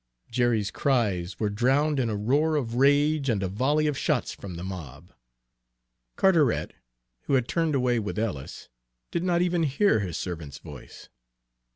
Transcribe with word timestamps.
Jerry's 0.31 0.71
cries 0.71 1.39
were 1.39 1.51
drowned 1.51 1.99
in 1.99 2.09
a 2.09 2.15
roar 2.15 2.55
of 2.55 2.73
rage 2.73 3.29
and 3.29 3.43
a 3.43 3.47
volley 3.47 3.85
of 3.85 3.95
shots 3.95 4.33
from 4.33 4.55
the 4.55 4.63
mob. 4.63 5.13
Carteret, 6.15 6.73
who 7.25 7.35
had 7.35 7.47
turned 7.47 7.75
away 7.75 7.99
with 7.99 8.17
Ellis, 8.17 8.67
did 9.11 9.21
not 9.23 9.43
even 9.43 9.61
hear 9.61 9.99
his 9.99 10.17
servant's 10.17 10.57
voice. 10.57 11.09